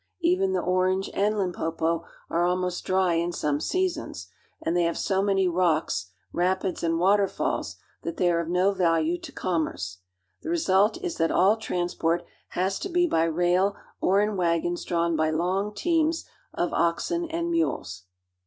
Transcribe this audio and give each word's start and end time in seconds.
Even 0.21 0.53
the 0.53 0.61
Orange 0.63 1.11
and 1.13 1.37
Limpopo 1.37 2.03
are 2.27 2.43
almost 2.43 2.85
dry 2.85 3.13
in 3.13 3.31
some 3.31 3.59
seasons; 3.59 4.29
and 4.59 4.75
they 4.75 4.81
have 4.85 4.97
so 4.97 5.21
many 5.21 5.47
rocks, 5.47 6.07
rapids, 6.33 6.81
and 6.81 6.97
waterfalls 6.97 7.75
that 8.01 8.17
they 8.17 8.31
are 8.31 8.39
of 8.39 8.49
no 8.49 8.71
value 8.71 9.19
to 9.21 9.31
commerce. 9.31 9.99
The 10.41 10.49
result 10.49 10.97
is 11.03 11.17
that 11.17 11.29
all 11.29 11.55
transport 11.55 12.23
has 12.57 12.79
to 12.79 12.89
be 12.89 13.05
by 13.05 13.25
rail 13.25 13.75
or 13.99 14.21
in 14.21 14.37
wagons 14.37 14.83
drawn 14.85 15.15
by 15.15 15.29
long 15.29 15.71
teams 15.71 16.25
of 16.51 16.73
oxen 16.73 17.25
and 17.29 17.51
mules. 17.51 18.05